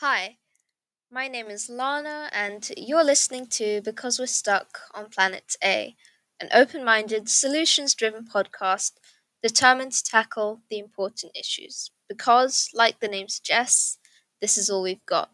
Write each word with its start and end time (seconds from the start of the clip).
Hi, 0.00 0.38
my 1.10 1.28
name 1.28 1.48
is 1.48 1.68
Lana, 1.70 2.30
and 2.32 2.70
you're 2.76 3.04
listening 3.04 3.46
to 3.48 3.82
Because 3.82 4.18
We're 4.18 4.26
Stuck 4.26 4.80
on 4.94 5.10
Planet 5.10 5.56
A, 5.64 5.96
an 6.40 6.48
open 6.52 6.84
minded, 6.84 7.28
solutions 7.28 7.94
driven 7.94 8.26
podcast 8.26 8.92
determined 9.42 9.92
to 9.92 10.04
tackle 10.04 10.62
the 10.70 10.78
important 10.78 11.36
issues. 11.36 11.90
Because, 12.08 12.70
like 12.74 13.00
the 13.00 13.08
name 13.08 13.28
suggests, 13.28 13.98
this 14.40 14.58
is 14.58 14.70
all 14.70 14.82
we've 14.82 15.06
got. 15.06 15.30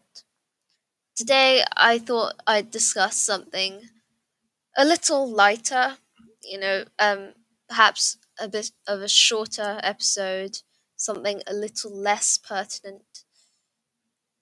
Today, 1.15 1.63
I 1.77 1.99
thought 1.99 2.35
I'd 2.45 2.69
discuss 2.69 3.15
something 3.15 3.89
a 4.77 4.85
little 4.85 5.27
lighter, 5.29 5.97
you 6.43 6.59
know, 6.59 6.85
um, 6.99 7.33
perhaps 7.69 8.17
a 8.39 8.47
bit 8.49 8.71
of 8.87 9.01
a 9.01 9.07
shorter 9.09 9.79
episode, 9.83 10.59
something 10.97 11.41
a 11.47 11.53
little 11.53 11.95
less 11.95 12.37
pertinent 12.37 13.25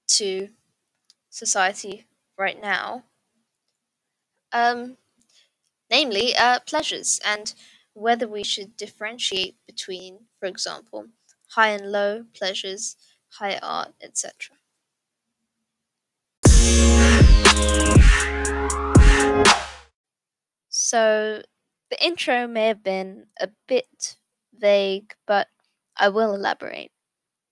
to 0.10 0.50
society 1.30 2.06
right 2.38 2.62
now. 2.62 3.04
Um, 4.52 4.98
namely, 5.90 6.36
uh, 6.36 6.60
pleasures 6.62 7.20
and 7.26 7.54
whether 7.94 8.28
we 8.28 8.44
should 8.44 8.78
differentiate 8.78 9.56
between, 9.68 10.20
for 10.40 10.46
example, 10.46 11.08
high 11.52 11.70
and 11.70 11.92
low 11.92 12.26
pleasures, 12.34 12.96
high 13.30 13.60
art, 13.62 13.94
etc. 14.02 14.56
So, 20.70 21.44
the 21.90 22.04
intro 22.04 22.48
may 22.48 22.68
have 22.68 22.84
been 22.84 23.28
a 23.40 23.50
bit 23.68 24.18
vague, 24.58 25.14
but 25.28 25.48
I 25.98 26.10
will 26.10 26.34
elaborate. 26.34 26.92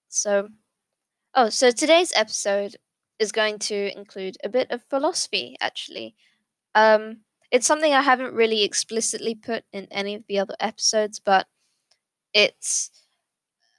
So, 0.08 0.48
oh, 1.34 1.48
so 1.48 1.70
today's 1.70 2.12
episode 2.14 2.76
is 3.18 3.32
going 3.32 3.58
to 3.58 3.96
include 3.96 4.36
a 4.44 4.48
bit 4.48 4.70
of 4.70 4.82
philosophy, 4.84 5.56
actually. 5.60 6.14
Um, 6.74 7.18
it's 7.50 7.66
something 7.66 7.94
I 7.94 8.02
haven't 8.02 8.34
really 8.34 8.64
explicitly 8.64 9.34
put 9.34 9.64
in 9.72 9.88
any 9.90 10.14
of 10.14 10.24
the 10.28 10.38
other 10.38 10.56
episodes, 10.60 11.20
but 11.20 11.46
it's 12.34 12.90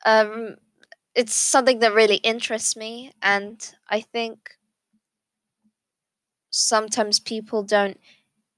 um, 0.06 0.58
it's 1.16 1.34
something 1.36 1.80
that 1.80 1.94
really 1.94 2.18
interests 2.18 2.76
me, 2.76 3.14
and 3.22 3.76
I 3.90 4.02
think 4.02 4.58
sometimes 6.52 7.20
people 7.20 7.64
don't 7.64 8.00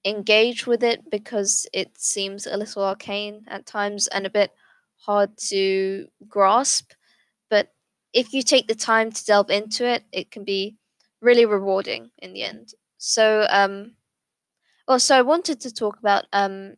engage 0.05 0.65
with 0.67 0.83
it 0.83 1.09
because 1.11 1.67
it 1.73 1.97
seems 1.97 2.47
a 2.47 2.57
little 2.57 2.83
arcane 2.83 3.45
at 3.47 3.65
times 3.65 4.07
and 4.07 4.25
a 4.25 4.29
bit 4.29 4.51
hard 4.97 5.37
to 5.37 6.07
grasp. 6.27 6.93
If 8.13 8.33
you 8.33 8.43
take 8.43 8.67
the 8.67 8.75
time 8.75 9.11
to 9.11 9.25
delve 9.25 9.49
into 9.49 9.87
it, 9.87 10.03
it 10.11 10.31
can 10.31 10.43
be 10.43 10.75
really 11.21 11.45
rewarding 11.45 12.11
in 12.17 12.33
the 12.33 12.43
end. 12.43 12.73
So, 12.97 13.47
um, 13.49 13.93
also, 14.87 15.15
I 15.15 15.21
wanted 15.21 15.61
to 15.61 15.73
talk 15.73 15.97
about 15.99 16.25
um, 16.33 16.75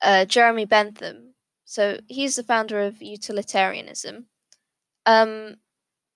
uh, 0.00 0.24
Jeremy 0.24 0.64
Bentham. 0.64 1.34
So, 1.64 1.98
he's 2.08 2.36
the 2.36 2.42
founder 2.42 2.80
of 2.80 3.02
utilitarianism. 3.02 4.26
Um, 5.04 5.56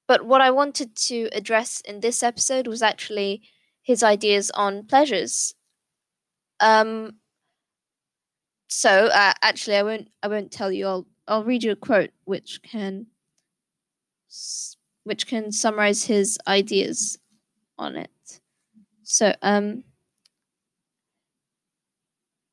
but 0.09 0.25
what 0.27 0.41
I 0.41 0.51
wanted 0.51 0.97
to 0.97 1.29
address 1.33 1.81
in 1.83 2.01
this 2.01 2.23
episode 2.23 2.67
was 2.67 2.83
actually 2.83 3.43
his 3.83 4.03
ideas 4.03 4.51
on 4.53 4.85
pleasures. 4.87 5.55
Um, 6.59 7.17
so 8.69 9.07
uh, 9.07 9.33
actually, 9.43 9.77
I 9.77 9.83
won't. 9.83 10.09
I 10.23 10.29
won't 10.29 10.53
tell 10.53 10.73
you. 10.73 10.87
I'll. 10.87 11.07
I'll 11.29 11.45
read 11.45 11.63
you 11.63 11.71
a 11.71 11.77
quote 11.77 12.11
which 12.25 12.61
can 12.63 13.07
which 15.05 15.27
can 15.27 15.53
summarize 15.53 16.05
his 16.05 16.39
ideas 16.47 17.19
on 17.79 17.97
it. 17.97 18.41
So, 19.03 19.35
um, 19.43 19.85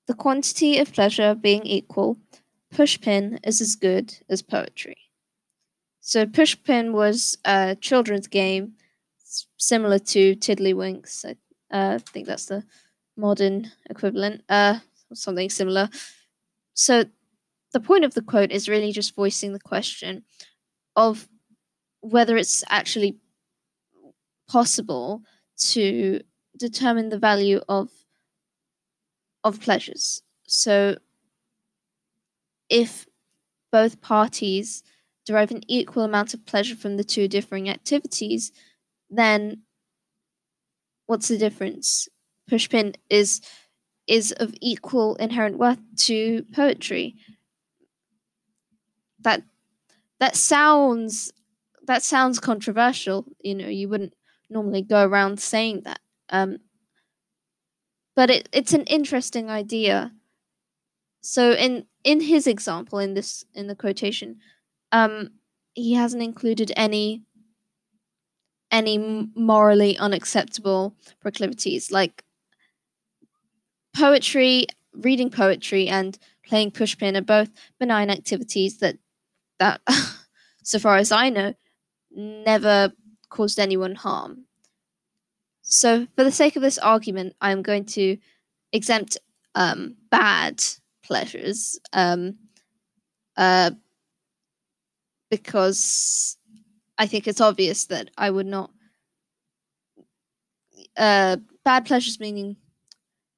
the 0.07 0.13
quantity 0.13 0.79
of 0.79 0.93
pleasure 0.93 1.35
being 1.35 1.65
equal, 1.65 2.17
pushpin 2.73 3.39
is 3.43 3.61
as 3.61 3.75
good 3.75 4.17
as 4.29 4.41
poetry. 4.41 4.97
So, 5.99 6.25
pushpin 6.25 6.93
was 6.93 7.37
a 7.45 7.75
children's 7.75 8.27
game 8.27 8.73
similar 9.57 9.99
to 9.99 10.35
Tiddlywinks. 10.37 11.25
I 11.25 11.35
uh, 11.77 11.99
think 11.99 12.27
that's 12.27 12.45
the 12.45 12.63
modern 13.17 13.71
equivalent, 13.89 14.43
uh, 14.47 14.79
something 15.13 15.49
similar. 15.49 15.89
So, 16.73 17.05
the 17.73 17.81
point 17.81 18.05
of 18.05 18.13
the 18.13 18.21
quote 18.21 18.51
is 18.51 18.69
really 18.69 18.93
just 18.93 19.15
voicing 19.15 19.51
the 19.51 19.59
question 19.59 20.23
of 20.95 21.27
whether 22.09 22.37
it's 22.37 22.63
actually 22.69 23.17
possible 24.47 25.21
to 25.57 26.21
determine 26.57 27.09
the 27.09 27.19
value 27.19 27.61
of 27.67 27.89
of 29.43 29.61
pleasures. 29.61 30.21
So 30.47 30.97
if 32.69 33.07
both 33.71 34.01
parties 34.01 34.83
derive 35.25 35.51
an 35.51 35.61
equal 35.67 36.03
amount 36.03 36.33
of 36.33 36.45
pleasure 36.45 36.75
from 36.75 36.97
the 36.97 37.03
two 37.03 37.27
differing 37.27 37.69
activities, 37.69 38.51
then 39.09 39.61
what's 41.05 41.27
the 41.27 41.37
difference? 41.37 42.07
Pushpin 42.49 42.95
is 43.09 43.41
is 44.07 44.31
of 44.33 44.53
equal 44.61 45.15
inherent 45.15 45.57
worth 45.57 45.79
to 45.97 46.45
poetry. 46.53 47.15
That 49.19 49.43
that 50.19 50.35
sounds 50.35 51.31
that 51.87 52.03
sounds 52.03 52.39
controversial. 52.39 53.25
You 53.41 53.55
know, 53.55 53.67
you 53.67 53.89
wouldn't 53.89 54.13
normally 54.49 54.81
go 54.81 55.05
around 55.05 55.39
saying 55.39 55.81
that. 55.85 55.99
Um, 56.29 56.59
but 58.15 58.29
it, 58.29 58.49
it's 58.51 58.73
an 58.73 58.83
interesting 58.83 59.49
idea. 59.49 60.11
So 61.21 61.51
in 61.51 61.85
in 62.03 62.21
his 62.21 62.47
example, 62.47 62.99
in 62.99 63.13
this 63.13 63.45
in 63.53 63.67
the 63.67 63.75
quotation, 63.75 64.37
um, 64.91 65.31
he 65.73 65.93
hasn't 65.93 66.23
included 66.23 66.71
any 66.75 67.23
any 68.71 68.97
morally 69.35 69.97
unacceptable 69.97 70.95
proclivities 71.21 71.91
like 71.91 72.23
poetry, 73.95 74.67
reading 74.93 75.29
poetry, 75.29 75.87
and 75.87 76.17
playing 76.45 76.71
pushpin 76.71 77.17
are 77.17 77.21
both 77.21 77.49
benign 77.79 78.09
activities 78.09 78.77
that 78.79 78.97
that, 79.59 79.81
so 80.63 80.79
far 80.79 80.97
as 80.97 81.11
I 81.11 81.29
know, 81.29 81.53
never 82.11 82.91
caused 83.29 83.59
anyone 83.59 83.95
harm. 83.95 84.45
So, 85.61 86.07
for 86.15 86.23
the 86.23 86.31
sake 86.31 86.55
of 86.55 86.61
this 86.61 86.77
argument, 86.77 87.35
I'm 87.41 87.61
going 87.61 87.85
to 87.85 88.17
exempt 88.71 89.17
um, 89.55 89.95
bad 90.09 90.63
pleasures 91.03 91.79
um, 91.93 92.37
uh, 93.35 93.71
because 95.29 96.37
I 96.97 97.07
think 97.07 97.27
it's 97.27 97.41
obvious 97.41 97.85
that 97.87 98.09
I 98.17 98.29
would 98.29 98.45
not. 98.45 98.71
Uh, 100.95 101.37
bad 101.63 101.85
pleasures 101.85 102.19
meaning 102.19 102.55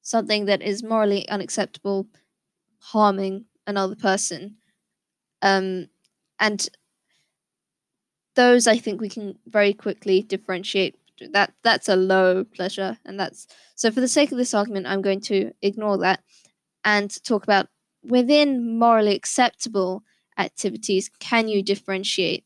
something 0.02 0.46
that 0.46 0.62
is 0.62 0.84
morally 0.84 1.28
unacceptable, 1.30 2.08
harming 2.80 3.46
another 3.68 3.96
person. 3.96 4.58
Um, 5.42 5.88
and 6.40 6.70
those 8.40 8.68
I 8.68 8.78
think 8.78 9.02
we 9.02 9.10
can 9.10 9.38
very 9.48 9.74
quickly 9.74 10.22
differentiate. 10.24 10.96
That 11.34 11.52
that's 11.62 11.90
a 11.90 11.98
low 11.98 12.46
pleasure, 12.46 12.98
and 13.06 13.20
that's 13.20 13.48
so. 13.76 13.92
For 13.92 14.00
the 14.00 14.08
sake 14.08 14.32
of 14.32 14.38
this 14.38 14.54
argument, 14.54 14.88
I'm 14.88 15.02
going 15.02 15.20
to 15.32 15.52
ignore 15.62 15.98
that 15.98 16.22
and 16.86 17.12
talk 17.26 17.44
about 17.44 17.68
within 18.02 18.80
morally 18.80 19.14
acceptable 19.16 20.04
activities. 20.38 21.12
Can 21.20 21.50
you 21.50 21.62
differentiate 21.62 22.46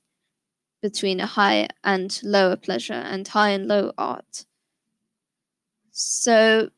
between 0.82 1.20
a 1.20 1.28
high 1.28 1.68
and 1.84 2.20
lower 2.24 2.56
pleasure 2.56 2.94
and 3.14 3.28
high 3.28 3.52
and 3.52 3.68
low 3.68 3.92
art? 3.96 4.46
So, 5.92 6.70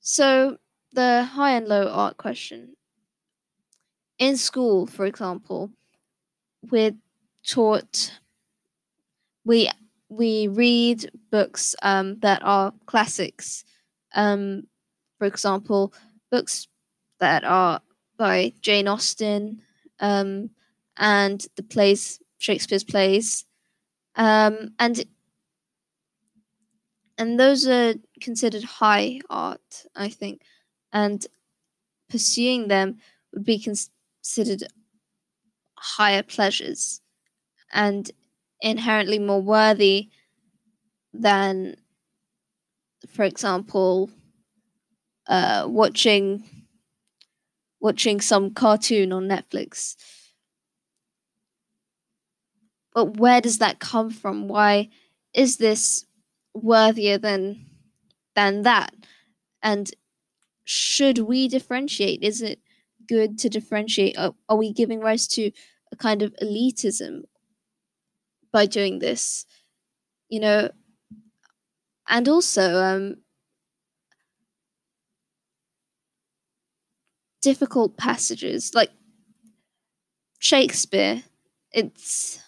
so 0.00 0.58
the 0.92 1.24
high 1.24 1.52
and 1.52 1.66
low 1.66 1.88
art 1.88 2.18
question 2.18 2.76
in 4.18 4.36
school, 4.36 4.86
for 4.86 5.06
example, 5.06 5.70
with 6.70 6.94
taught. 7.46 8.18
We 9.44 9.70
we 10.08 10.48
read 10.48 11.10
books 11.30 11.74
um, 11.82 12.18
that 12.20 12.42
are 12.42 12.72
classics. 12.86 13.64
Um, 14.14 14.64
for 15.18 15.26
example, 15.26 15.94
books 16.30 16.66
that 17.20 17.44
are 17.44 17.80
by 18.16 18.52
Jane 18.60 18.88
Austen 18.88 19.62
um, 20.00 20.50
and 20.96 21.46
the 21.56 21.62
plays 21.62 22.20
Shakespeare's 22.38 22.84
plays, 22.84 23.44
um, 24.16 24.74
and 24.78 25.04
and 27.18 27.38
those 27.38 27.66
are 27.68 27.94
considered 28.20 28.64
high 28.64 29.20
art, 29.28 29.84
I 29.94 30.08
think, 30.08 30.42
and 30.92 31.24
pursuing 32.08 32.68
them 32.68 32.98
would 33.32 33.44
be 33.44 33.58
considered 33.58 34.64
higher 35.76 36.22
pleasures 36.22 37.00
and 37.72 38.10
inherently 38.60 39.18
more 39.18 39.40
worthy 39.40 40.08
than, 41.12 41.76
for 43.08 43.24
example, 43.24 44.10
uh, 45.26 45.64
watching 45.68 46.44
watching 47.80 48.20
some 48.20 48.50
cartoon 48.50 49.12
on 49.12 49.26
Netflix. 49.26 49.96
But 52.92 53.16
where 53.16 53.40
does 53.40 53.58
that 53.58 53.78
come 53.78 54.10
from? 54.10 54.48
Why 54.48 54.90
is 55.32 55.56
this 55.56 56.04
worthier 56.54 57.18
than 57.18 57.66
than 58.34 58.62
that? 58.62 58.94
And 59.62 59.90
should 60.64 61.18
we 61.18 61.48
differentiate? 61.48 62.22
Is 62.22 62.42
it 62.42 62.60
good 63.08 63.38
to 63.38 63.48
differentiate? 63.48 64.18
Are, 64.18 64.34
are 64.48 64.56
we 64.56 64.72
giving 64.72 65.00
rise 65.00 65.26
to 65.28 65.50
a 65.92 65.96
kind 65.96 66.22
of 66.22 66.34
elitism 66.42 67.22
by 68.52 68.66
doing 68.66 68.98
this? 68.98 69.46
You 70.28 70.40
know, 70.40 70.70
and 72.08 72.28
also 72.28 72.76
um, 72.82 73.16
difficult 77.42 77.96
passages 77.96 78.72
like 78.74 78.90
Shakespeare. 80.38 81.22
It's 81.72 82.40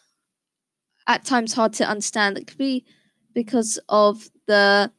at 1.07 1.25
times 1.25 1.55
hard 1.55 1.73
to 1.75 1.89
understand. 1.89 2.39
It 2.39 2.47
could 2.47 2.59
be 2.59 2.85
because 3.35 3.79
of 3.89 4.31
the 4.47 4.91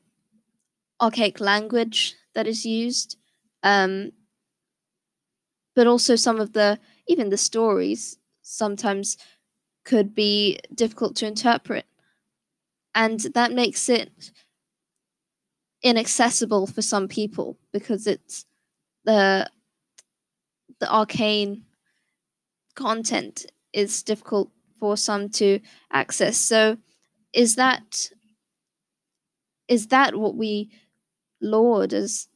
archaic 1.01 1.39
language 1.39 2.15
that 2.33 2.47
is 2.47 2.65
used, 2.65 3.17
um, 3.63 4.11
but 5.75 5.87
also 5.87 6.15
some 6.15 6.39
of 6.39 6.53
the 6.53 6.79
even 7.07 7.29
the 7.29 7.37
stories 7.37 8.17
sometimes 8.41 9.17
could 9.83 10.15
be 10.15 10.59
difficult 10.73 11.15
to 11.17 11.27
interpret, 11.27 11.85
and 12.95 13.19
that 13.33 13.51
makes 13.51 13.89
it 13.89 14.31
inaccessible 15.81 16.65
for 16.67 16.81
some 16.81 17.07
people 17.07 17.57
because 17.71 18.07
it's 18.07 18.45
the 19.05 19.49
the 20.79 20.91
arcane 20.91 21.63
content 22.75 23.45
is 23.73 24.03
difficult 24.03 24.51
for 24.79 24.97
some 24.97 25.29
to 25.29 25.59
access. 25.91 26.37
So 26.37 26.77
is 27.33 27.55
that 27.55 28.09
is 29.67 29.87
that 29.87 30.15
what 30.15 30.35
we 30.35 30.69
laud 31.41 31.93
as 31.93 32.27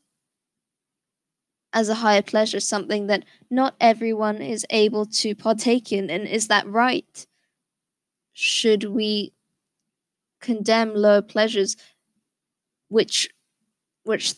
as 1.73 1.89
a 1.89 1.95
higher 1.95 2.21
pleasure, 2.21 2.59
something 2.59 3.07
that 3.07 3.23
not 3.49 3.75
everyone 3.79 4.41
is 4.41 4.65
able 4.69 5.05
to 5.05 5.35
partake 5.35 5.91
in, 5.91 6.09
and 6.09 6.27
is 6.27 6.47
that 6.47 6.67
right? 6.67 7.27
Should 8.39 8.83
we 8.83 9.33
condemn 10.39 10.93
lower 10.93 11.23
pleasures 11.23 11.75
which 12.89 13.29
which 14.03 14.35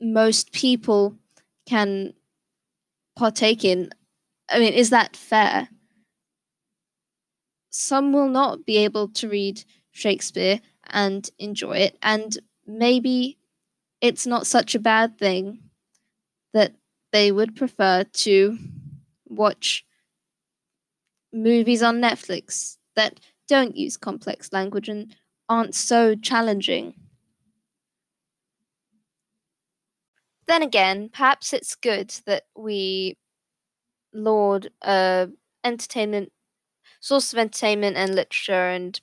most 0.00 0.52
people 0.52 1.16
can 1.66 2.12
partake 3.16 3.64
in. 3.64 3.90
I 4.48 4.58
mean, 4.58 4.72
is 4.72 4.90
that 4.90 5.16
fair? 5.16 5.68
Some 7.70 8.12
will 8.12 8.28
not 8.28 8.66
be 8.66 8.76
able 8.78 9.08
to 9.08 9.28
read 9.28 9.64
Shakespeare 9.92 10.60
and 10.84 11.28
enjoy 11.38 11.78
it, 11.78 11.98
and 12.02 12.36
maybe 12.66 13.38
it's 14.00 14.26
not 14.26 14.46
such 14.46 14.74
a 14.74 14.80
bad 14.80 15.18
thing 15.18 15.70
that 16.52 16.74
they 17.12 17.32
would 17.32 17.56
prefer 17.56 18.04
to 18.04 18.58
watch 19.26 19.84
movies 21.32 21.82
on 21.82 22.00
Netflix 22.00 22.76
that 22.96 23.20
don't 23.50 23.76
use 23.76 23.98
complex 23.98 24.52
language 24.54 24.88
and 24.88 25.14
aren't 25.50 25.74
so 25.76 26.16
challenging. 26.16 26.94
Then 30.46 30.62
again, 30.62 31.08
perhaps 31.08 31.52
it's 31.52 31.74
good 31.76 32.10
that 32.26 32.44
we 32.56 33.16
laud 34.12 34.70
uh, 34.82 35.28
entertainment, 35.64 36.32
source 37.00 37.32
of 37.32 37.38
entertainment 37.40 37.96
and 37.96 38.14
literature 38.14 38.68
and 38.70 39.00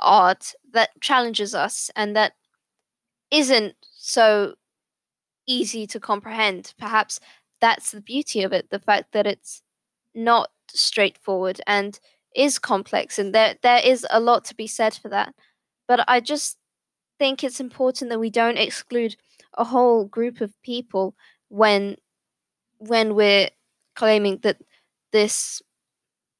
art 0.00 0.54
that 0.72 0.90
challenges 1.00 1.54
us 1.54 1.90
and 1.96 2.16
that 2.16 2.34
isn't 3.30 3.76
so 3.94 4.54
easy 5.46 5.86
to 5.88 6.00
comprehend. 6.00 6.74
Perhaps 6.78 7.20
that's 7.60 7.92
the 7.92 8.00
beauty 8.00 8.42
of 8.42 8.52
it, 8.52 8.70
the 8.70 8.78
fact 8.80 9.12
that 9.12 9.26
it's 9.26 9.62
not 10.14 10.50
straightforward 10.72 11.60
and 11.66 12.00
is 12.34 12.58
complex 12.58 13.18
and 13.18 13.34
there 13.34 13.56
there 13.62 13.80
is 13.84 14.06
a 14.10 14.20
lot 14.20 14.44
to 14.46 14.54
be 14.54 14.66
said 14.66 14.94
for 14.94 15.08
that. 15.08 15.34
But 15.86 16.04
I 16.08 16.20
just 16.20 16.58
think 17.18 17.42
it's 17.42 17.60
important 17.60 18.10
that 18.10 18.20
we 18.20 18.30
don't 18.30 18.58
exclude 18.58 19.16
a 19.54 19.64
whole 19.64 20.04
group 20.04 20.40
of 20.40 20.54
people 20.62 21.14
when 21.48 21.96
when 22.78 23.14
we're 23.14 23.50
claiming 23.96 24.38
that 24.42 24.58
this 25.12 25.60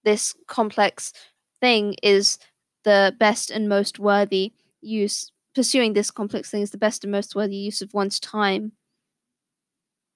this 0.05 0.35
complex 0.47 1.13
thing 1.61 1.95
is 2.03 2.39
the 2.85 3.15
best 3.19 3.51
and 3.51 3.69
most 3.69 3.99
worthy 3.99 4.53
use 4.81 5.33
pursuing 5.55 5.93
this 5.93 6.11
complex 6.11 6.51
thing 6.51 6.63
is 6.63 6.71
the 6.71 6.79
best 6.79 7.03
and 7.03 7.11
most 7.11 7.35
worthy 7.35 7.57
use 7.57 7.83
of 7.83 7.93
one's 7.93 8.21
time 8.21 8.73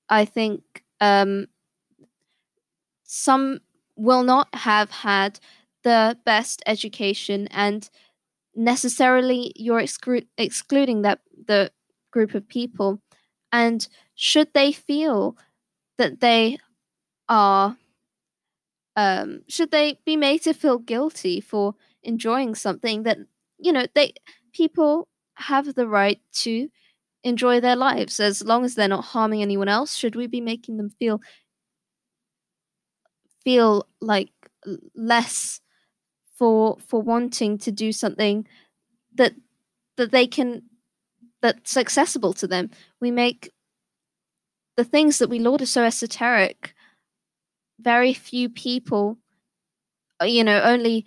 i 0.09 0.25
think 0.25 0.63
um, 1.01 1.49
some 3.03 3.59
will 3.97 4.23
not 4.23 4.55
have 4.55 4.91
had 4.91 5.41
the 5.84 6.19
best 6.25 6.62
education 6.67 7.49
and 7.50 7.88
necessarily 8.55 9.52
you're 9.56 9.81
exclu- 9.81 10.26
excluding 10.38 11.02
that 11.02 11.20
the 11.49 11.73
group 12.12 12.34
of 12.34 12.49
people. 12.49 13.00
And 13.52 13.87
should 14.14 14.49
they 14.55 14.73
feel 14.73 15.37
that 15.99 16.20
they 16.20 16.58
are 17.29 17.76
um 18.96 19.43
should 19.49 19.70
they 19.70 19.99
be 20.05 20.17
made 20.17 20.43
to 20.43 20.52
feel 20.52 20.79
guilty 20.79 21.40
for 21.40 21.75
enjoying 22.02 22.55
something 22.55 23.05
that 23.05 23.19
you 23.58 23.73
know 23.73 23.87
they 23.94 24.12
people 24.52 25.08
have 25.37 25.75
the 25.75 25.87
right 25.88 26.20
to 26.32 26.69
enjoy 27.25 27.61
their 27.61 27.76
lives. 27.76 28.20
As 28.20 28.44
long 28.44 28.64
as 28.64 28.76
they're 28.76 28.88
not 28.88 29.05
harming 29.06 29.43
anyone 29.43 29.69
else 29.69 29.96
should 29.96 30.17
we 30.17 30.26
be 30.28 30.40
making 30.43 30.78
them 30.78 30.90
feel 30.90 31.20
feel 33.44 33.87
like 34.00 34.31
less 34.94 35.61
for 36.42 36.76
for 36.84 37.00
wanting 37.00 37.56
to 37.56 37.70
do 37.70 37.92
something 37.92 38.44
that 39.14 39.32
that 39.96 40.11
they 40.11 40.26
can 40.26 40.62
that's 41.40 41.76
accessible 41.76 42.32
to 42.34 42.49
them. 42.49 42.70
We 43.00 43.12
make 43.12 43.52
the 44.76 44.82
things 44.82 45.18
that 45.18 45.30
we 45.30 45.38
laud 45.38 45.62
are 45.62 45.66
so 45.66 45.84
esoteric. 45.84 46.75
Very 47.78 48.12
few 48.12 48.49
people, 48.49 49.18
uh, 50.20 50.25
you 50.25 50.42
know, 50.42 50.61
only 50.62 51.06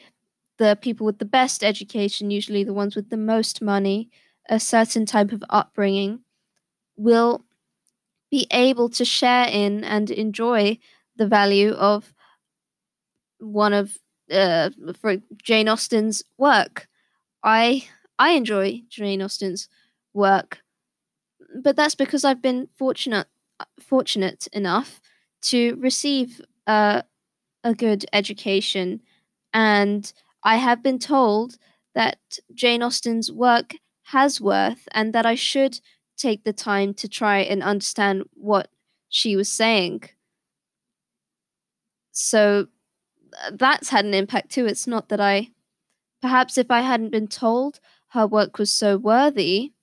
the 0.58 0.78
people 0.82 1.06
with 1.06 1.20
the 1.20 1.26
best 1.26 1.66
education, 1.66 2.32
usually 2.32 2.64
the 2.64 2.74
ones 2.74 2.96
with 2.96 3.10
the 3.10 3.18
most 3.18 3.62
money, 3.62 4.10
a 4.50 4.58
certain 4.58 5.06
type 5.06 5.34
of 5.34 5.44
upbringing, 5.50 6.22
will 6.96 7.44
be 8.32 8.48
able 8.52 8.90
to 8.90 9.06
share 9.06 9.48
in 9.48 9.84
and 9.84 10.12
enjoy 10.12 10.80
the 11.18 11.28
value 11.28 11.72
of 11.72 12.14
one 13.40 13.74
of 13.74 13.98
uh, 14.32 14.70
for 15.00 15.18
Jane 15.44 15.70
Austen's 15.70 16.24
work. 16.38 16.88
I 17.44 17.86
I 18.20 18.32
enjoy 18.32 18.84
Jane 18.90 19.22
Austen's 19.22 19.70
work. 20.14 20.60
But 21.62 21.76
that's 21.76 21.96
because 21.96 22.24
I've 22.26 22.42
been 22.42 22.68
fortunate 22.78 23.28
fortunate 23.80 24.48
enough 24.52 25.00
to 25.44 25.76
receive 25.76 26.42
uh, 26.68 27.02
a 27.64 27.76
good 27.76 28.06
education, 28.14 29.02
and 29.54 30.12
I 30.44 30.58
have 30.58 30.84
been 30.84 31.00
told 31.00 31.58
that 31.96 32.20
Jane 32.54 32.84
Austen's 32.84 33.32
work 33.32 33.76
has 34.06 34.42
worth, 34.42 34.88
and 34.94 35.14
that 35.14 35.26
I 35.26 35.36
should 35.36 35.80
take 36.18 36.44
the 36.46 36.54
time 36.54 36.94
to 36.96 37.10
try 37.10 37.40
and 37.40 37.64
understand 37.64 38.24
what 38.36 38.70
she 39.10 39.36
was 39.36 39.50
saying. 39.52 40.04
So 42.12 42.68
that's 43.52 43.90
had 43.90 44.06
an 44.06 44.14
impact 44.14 44.52
too. 44.52 44.66
It's 44.66 44.88
not 44.88 45.10
that 45.10 45.20
I, 45.20 45.50
perhaps 46.22 46.58
if 46.58 46.72
I 46.72 46.82
hadn't 46.82 47.12
been 47.12 47.28
told 47.28 47.80
her 48.10 48.28
work 48.28 48.58
was 48.58 48.72
so 48.72 48.98
worthy, 48.98 49.74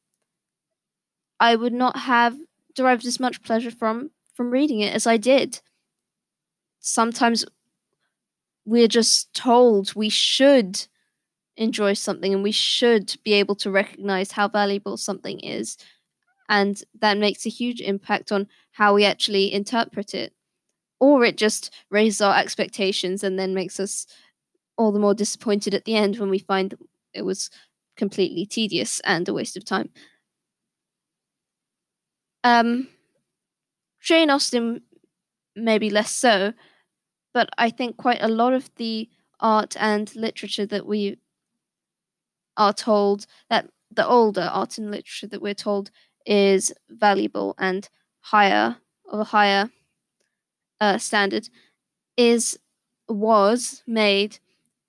I 1.38 1.56
would 1.56 1.72
not 1.72 1.96
have 1.96 2.36
derived 2.74 3.04
as 3.04 3.20
much 3.20 3.42
pleasure 3.42 3.70
from 3.70 4.10
from 4.34 4.50
reading 4.50 4.80
it 4.80 4.94
as 4.94 5.06
I 5.06 5.18
did. 5.18 5.60
Sometimes 6.80 7.44
we're 8.64 8.88
just 8.88 9.34
told 9.34 9.94
we 9.94 10.08
should 10.08 10.86
enjoy 11.56 11.92
something 11.92 12.32
and 12.32 12.42
we 12.42 12.52
should 12.52 13.14
be 13.24 13.34
able 13.34 13.54
to 13.56 13.70
recognize 13.70 14.32
how 14.32 14.48
valuable 14.48 14.96
something 14.96 15.38
is 15.40 15.76
and 16.48 16.82
that 17.00 17.18
makes 17.18 17.44
a 17.44 17.50
huge 17.50 17.80
impact 17.80 18.32
on 18.32 18.48
how 18.72 18.94
we 18.94 19.04
actually 19.04 19.52
interpret 19.52 20.14
it 20.14 20.32
or 21.02 21.24
it 21.24 21.36
just 21.36 21.74
raises 21.90 22.20
our 22.20 22.36
expectations 22.38 23.24
and 23.24 23.36
then 23.36 23.52
makes 23.52 23.80
us 23.80 24.06
all 24.78 24.92
the 24.92 25.00
more 25.00 25.14
disappointed 25.14 25.74
at 25.74 25.84
the 25.84 25.96
end 25.96 26.16
when 26.16 26.30
we 26.30 26.38
find 26.38 26.76
it 27.12 27.22
was 27.22 27.50
completely 27.96 28.46
tedious 28.46 29.00
and 29.00 29.28
a 29.28 29.34
waste 29.34 29.56
of 29.56 29.64
time. 29.64 29.90
Um, 32.44 32.86
Jane 34.00 34.30
Austen, 34.30 34.82
maybe 35.56 35.90
less 35.90 36.12
so, 36.12 36.52
but 37.34 37.50
I 37.58 37.70
think 37.70 37.96
quite 37.96 38.22
a 38.22 38.28
lot 38.28 38.52
of 38.52 38.70
the 38.76 39.08
art 39.40 39.74
and 39.80 40.14
literature 40.14 40.66
that 40.66 40.86
we 40.86 41.18
are 42.56 42.72
told 42.72 43.26
that 43.50 43.68
the 43.90 44.06
older 44.06 44.48
art 44.52 44.78
and 44.78 44.92
literature 44.92 45.26
that 45.26 45.42
we're 45.42 45.52
told 45.52 45.90
is 46.26 46.72
valuable 46.88 47.56
and 47.58 47.88
higher 48.20 48.76
of 49.10 49.18
a 49.18 49.24
higher 49.24 49.68
uh, 50.82 50.98
standard 50.98 51.48
is 52.16 52.58
was 53.08 53.82
made 53.86 54.38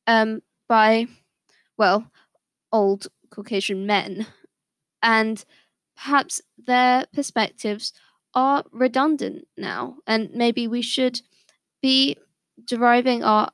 um, 0.07 0.41
by 0.69 1.07
well 1.77 2.11
old 2.71 3.07
Caucasian 3.31 3.85
men, 3.85 4.27
and 5.03 5.45
perhaps 5.95 6.41
their 6.57 7.05
perspectives 7.13 7.93
are 8.35 8.63
redundant 8.71 9.47
now, 9.57 9.97
and 10.07 10.31
maybe 10.33 10.67
we 10.67 10.81
should 10.81 11.21
be 11.81 12.17
deriving 12.65 13.23
our 13.23 13.51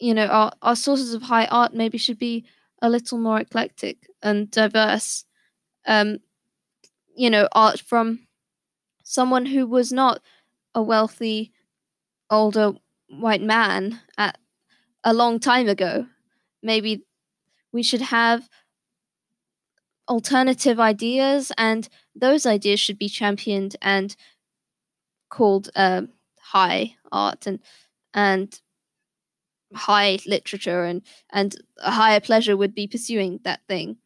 you 0.00 0.14
know 0.14 0.26
our, 0.26 0.52
our 0.62 0.76
sources 0.76 1.14
of 1.14 1.22
high 1.22 1.46
art 1.46 1.74
maybe 1.74 1.98
should 1.98 2.18
be 2.18 2.44
a 2.82 2.88
little 2.90 3.18
more 3.18 3.40
eclectic 3.40 4.08
and 4.22 4.50
diverse. 4.50 5.24
Um 5.86 6.18
you 7.16 7.30
know 7.30 7.48
art 7.52 7.80
from 7.80 8.26
someone 9.04 9.46
who 9.46 9.66
was 9.66 9.92
not 9.92 10.22
a 10.74 10.82
wealthy 10.82 11.52
older 12.30 12.74
white 13.08 13.42
man 13.42 14.00
at 14.16 14.38
a 15.04 15.14
long 15.14 15.40
time 15.40 15.68
ago. 15.68 16.06
Maybe 16.62 17.04
we 17.72 17.82
should 17.82 18.02
have 18.02 18.48
alternative 20.08 20.80
ideas 20.80 21.52
and 21.58 21.88
those 22.14 22.46
ideas 22.46 22.80
should 22.80 22.98
be 22.98 23.08
championed 23.08 23.76
and 23.82 24.16
called 25.28 25.70
uh, 25.76 26.02
high 26.40 26.96
art 27.12 27.46
and 27.46 27.60
and 28.14 28.60
high 29.74 30.18
literature 30.26 30.84
and 30.84 31.02
and 31.30 31.56
a 31.78 31.90
higher 31.90 32.20
pleasure 32.20 32.56
would 32.56 32.74
be 32.74 32.86
pursuing 32.86 33.40
that 33.44 33.60
thing. 33.68 33.98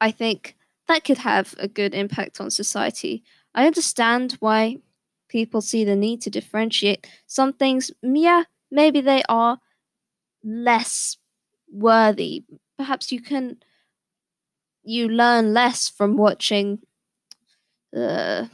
I 0.00 0.10
think 0.10 0.56
that 0.86 1.04
could 1.04 1.18
have 1.18 1.54
a 1.58 1.66
good 1.68 1.94
impact 1.94 2.40
on 2.40 2.50
society. 2.50 3.24
I 3.54 3.66
understand 3.66 4.36
why 4.40 4.78
people 5.34 5.60
see 5.60 5.84
the 5.84 5.96
need 5.96 6.20
to 6.22 6.30
differentiate 6.30 7.06
some 7.26 7.52
things 7.52 7.90
yeah 8.02 8.44
maybe 8.70 9.00
they 9.00 9.22
are 9.28 9.58
less 10.44 11.16
worthy 11.86 12.44
perhaps 12.78 13.10
you 13.12 13.20
can 13.20 13.56
you 14.84 15.08
learn 15.08 15.54
less 15.54 15.88
from 15.88 16.16
watching 16.16 16.78
uh, 17.96 18.46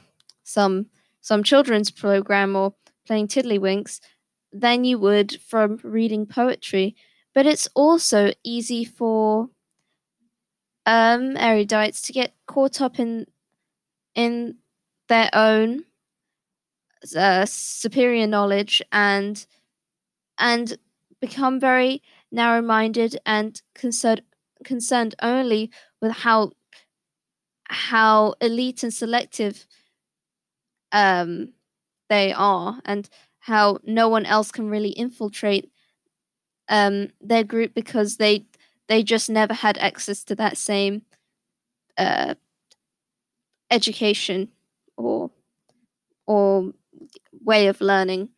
some 0.44 0.86
some 1.20 1.42
children's 1.42 1.90
program 1.90 2.56
or 2.56 2.74
playing 3.06 3.28
tiddlywinks 3.28 4.00
than 4.52 4.84
you 4.84 4.98
would 4.98 5.40
from 5.40 5.78
reading 5.82 6.26
poetry. 6.26 6.96
But 7.34 7.46
it's 7.46 7.68
also 7.74 8.32
easy 8.42 8.84
for 8.84 9.48
um, 10.86 11.34
erudites 11.36 12.04
to 12.06 12.12
get 12.12 12.34
caught 12.46 12.80
up 12.80 12.98
in 12.98 13.26
in 14.14 14.56
their 15.08 15.30
own 15.32 15.84
uh, 17.16 17.46
superior 17.46 18.26
knowledge 18.26 18.82
and 18.92 19.46
and 20.38 20.78
become 21.20 21.60
very 21.60 22.02
narrow-minded 22.32 23.18
and 23.26 23.62
concerned 23.74 24.22
concerned 24.64 25.14
only 25.22 25.70
with 26.00 26.12
how 26.12 26.52
how 27.68 28.34
elite 28.40 28.82
and 28.82 28.92
selective 28.92 29.66
um, 30.92 31.52
they 32.08 32.32
are 32.32 32.80
and 32.84 33.08
how 33.40 33.78
no 33.84 34.08
one 34.08 34.26
else 34.26 34.50
can 34.50 34.68
really 34.68 34.90
infiltrate 34.90 35.70
um, 36.68 37.08
their 37.20 37.44
group 37.44 37.74
because 37.74 38.16
they 38.16 38.44
they 38.88 39.02
just 39.02 39.30
never 39.30 39.54
had 39.54 39.78
access 39.78 40.24
to 40.24 40.34
that 40.34 40.56
same 40.56 41.02
uh, 41.96 42.34
education 43.70 44.48
or 44.96 45.30
or 46.26 46.72
way 47.44 47.66
of 47.68 47.80
learning. 47.80 48.30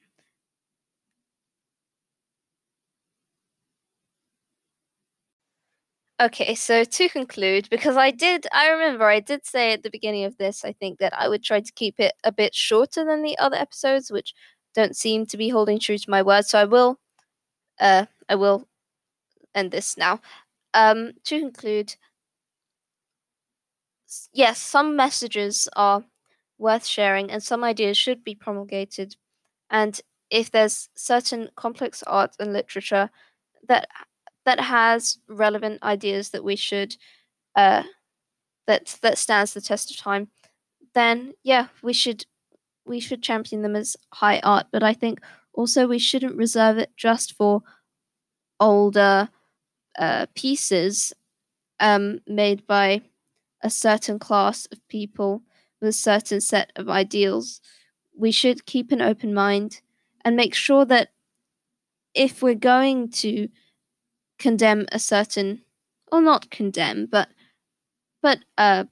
Okay, 6.21 6.55
so 6.55 6.85
to 6.85 7.09
conclude, 7.09 7.69
because 7.69 7.97
I 7.97 8.13
did, 8.13 8.47
I 8.53 8.69
remember 8.69 9.05
I 9.09 9.19
did 9.19 9.45
say 9.45 9.73
at 9.73 9.83
the 9.83 9.91
beginning 9.91 10.25
of 10.25 10.37
this, 10.37 10.65
I 10.65 10.73
think 10.73 10.99
that 11.01 11.13
I 11.19 11.29
would 11.29 11.43
try 11.43 11.61
to 11.61 11.73
keep 11.73 11.99
it 11.99 12.13
a 12.23 12.31
bit 12.31 12.55
shorter 12.55 13.05
than 13.05 13.23
the 13.23 13.37
other 13.39 13.57
episodes, 13.57 14.11
which 14.11 14.33
don't 14.75 14.95
seem 14.95 15.27
to 15.27 15.37
be 15.37 15.49
holding 15.49 15.81
true 15.81 15.99
to 15.99 16.11
my 16.11 16.23
word. 16.23 16.47
So 16.47 16.61
I 16.61 16.65
will, 16.65 17.01
uh, 17.81 18.07
I 18.29 18.37
will 18.37 18.69
end 19.55 19.73
this 19.73 19.97
now. 19.99 20.21
Um, 20.75 21.13
to 21.25 21.41
conclude, 21.41 21.97
yes, 24.33 24.61
some 24.61 24.97
messages 24.97 25.69
are 25.77 26.05
worth 26.63 26.87
sharing, 26.87 27.31
and 27.31 27.43
some 27.43 27.65
ideas 27.65 27.99
should 27.99 28.25
be 28.25 28.35
promulgated. 28.35 29.17
And 29.71 30.01
if 30.31 30.51
there's 30.51 30.89
certain 30.97 31.51
complex 31.57 32.03
art 32.05 32.37
and 32.41 32.53
literature 32.53 33.11
that 33.69 33.89
that 34.45 34.61
has 34.61 35.19
relevant 35.29 35.83
ideas 35.83 36.31
that 36.31 36.45
we 36.45 36.57
should 36.57 36.97
uh, 37.57 37.83
that 38.67 38.99
that 39.03 39.19
stands 39.19 39.55
the 39.55 39.61
test 39.61 39.91
of 39.91 39.97
time, 39.99 40.29
then 40.95 41.35
yeah, 41.43 41.69
we 41.83 41.93
should 41.93 42.25
we 42.87 43.01
should 43.01 43.23
champion 43.23 43.63
them 43.63 43.77
as 43.77 43.97
high 44.15 44.41
art, 44.41 44.67
but 44.73 44.83
I 44.83 44.95
think 44.95 45.21
also 45.55 45.87
we 45.87 45.99
shouldn't 45.99 46.37
reserve 46.37 46.79
it 46.79 46.91
just 46.97 47.35
for 47.35 47.63
older 48.61 49.29
uh, 49.99 50.27
pieces 50.35 51.13
um, 51.81 52.21
made 52.27 52.67
by 52.67 53.03
a 53.63 53.71
certain 53.71 54.19
class 54.19 54.67
of 54.73 54.79
people 54.89 55.43
with 55.83 55.91
a 55.91 55.93
certain 55.93 56.41
set 56.41 56.73
of 56.77 56.89
ideals. 56.89 57.61
We 58.17 58.31
should 58.31 58.65
keep 58.67 58.93
an 58.93 59.03
open 59.03 59.35
mind 59.35 59.81
and 60.25 60.37
make 60.37 60.55
sure 60.55 60.85
that 60.87 61.09
if 62.15 62.41
we're 62.41 62.55
going 62.55 63.11
to 63.11 63.49
condemn 64.39 64.87
a 64.93 64.99
certain, 64.99 65.63
or 66.11 66.23
not 66.23 66.51
condemn, 66.51 67.07
but 67.07 67.29
but 68.23 68.39
uh, 68.57 68.85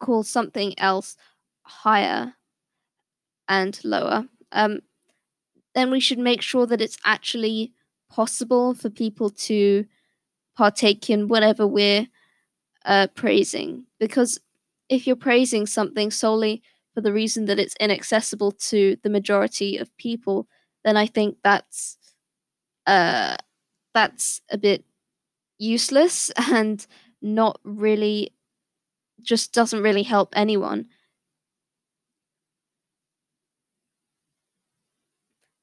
call 0.00 0.24
something 0.24 0.74
else 0.78 1.16
higher 1.62 2.34
and 3.48 3.78
lower, 3.84 4.26
um, 4.50 4.80
then 5.74 5.90
we 5.90 6.00
should 6.00 6.18
make 6.18 6.42
sure 6.42 6.66
that 6.66 6.80
it's 6.80 6.98
actually 7.04 7.72
possible 8.10 8.74
for 8.74 8.90
people 8.90 9.30
to 9.30 9.84
partake 10.56 11.08
in 11.08 11.28
whatever 11.28 11.66
we're 11.66 12.08
uh, 12.84 13.06
praising. 13.14 13.86
Because 14.00 14.40
if 14.92 15.08
you're 15.08 15.16
praising 15.16 15.66
something 15.66 16.12
solely 16.12 16.62
for 16.94 17.02
the 17.02 17.14
reason 17.14 17.46
that 17.46 17.60
it's 17.60 17.76
inaccessible 17.80 18.52
to 18.52 18.98
the 19.04 19.10
majority 19.10 19.78
of 19.78 19.96
people, 19.98 20.48
then 20.84 20.96
I 20.98 21.06
think 21.06 21.38
that's 21.44 21.98
uh, 22.86 23.36
that's 23.94 24.42
a 24.50 24.58
bit 24.58 24.84
useless 25.58 26.30
and 26.36 26.86
not 27.22 27.60
really 27.64 28.32
just 29.22 29.52
doesn't 29.54 29.82
really 29.82 30.04
help 30.04 30.32
anyone. 30.36 30.86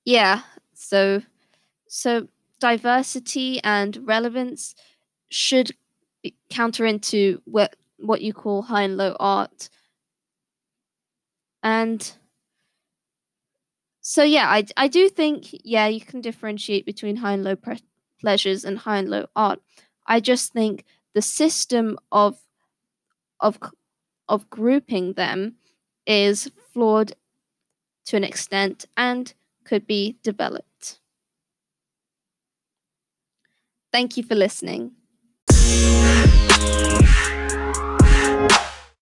Yeah, 0.06 0.42
so 0.74 1.22
so 1.88 2.28
diversity 2.60 3.62
and 3.64 3.98
relevance 4.08 4.76
should 5.32 5.72
counter 6.50 6.86
into 6.86 7.42
what 7.46 7.76
what 8.02 8.22
you 8.22 8.34
call 8.34 8.64
high 8.64 8.84
and 8.84 8.98
low 8.98 9.16
art. 9.20 9.70
And 11.64 12.12
so 14.02 14.24
yeah, 14.24 14.48
I 14.50 14.66
I 14.78 14.88
do 14.88 15.10
think 15.10 15.48
yeah, 15.64 15.88
you 15.88 16.02
can 16.02 16.22
differentiate 16.22 16.86
between 16.86 17.18
high 17.18 17.34
and 17.34 17.44
low 17.44 17.56
pre- 17.56 17.84
pleasures 18.20 18.64
and 18.64 18.78
high 18.80 18.98
and 18.98 19.10
low 19.10 19.28
art. 19.36 19.62
I 20.08 20.20
just 20.20 20.54
think 20.54 20.86
the 21.14 21.22
system 21.22 21.98
of 22.12 22.40
of 23.40 23.60
of 24.28 24.50
grouping 24.50 25.14
them 25.14 25.56
is 26.06 26.52
flawed 26.74 27.14
to 28.06 28.18
an 28.18 28.24
extent 28.24 28.86
and 28.98 29.34
could 29.66 29.88
be 29.88 30.18
developed. 30.24 31.00
Thank 33.92 34.18
you 34.18 34.24
for 34.24 34.36
listening. 34.36 34.96